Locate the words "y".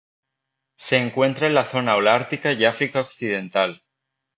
2.53-2.65